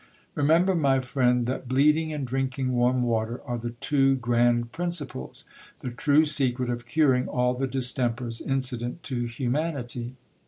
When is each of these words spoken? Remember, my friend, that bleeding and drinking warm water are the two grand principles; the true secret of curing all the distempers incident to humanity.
Remember, 0.33 0.73
my 0.73 0.99
friend, 0.99 1.45
that 1.45 1.67
bleeding 1.67 2.11
and 2.11 2.25
drinking 2.25 2.71
warm 2.71 3.03
water 3.03 3.39
are 3.45 3.59
the 3.59 3.69
two 3.79 4.15
grand 4.15 4.71
principles; 4.71 5.45
the 5.81 5.91
true 5.91 6.25
secret 6.25 6.71
of 6.71 6.87
curing 6.87 7.27
all 7.27 7.53
the 7.53 7.67
distempers 7.67 8.41
incident 8.41 9.03
to 9.03 9.25
humanity. 9.27 10.15